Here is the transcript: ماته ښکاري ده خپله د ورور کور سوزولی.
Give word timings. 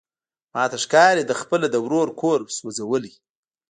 ماته 0.53 0.77
ښکاري 0.83 1.23
ده 1.29 1.35
خپله 1.41 1.67
د 1.69 1.75
ورور 1.85 2.07
کور 2.21 2.39
سوزولی. 2.57 3.13